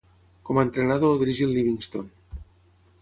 Com 0.49 0.59
a 0.59 0.63
entrenador 0.67 1.19
dirigí 1.19 1.47
el 1.49 1.53
Livingston. 1.59 2.11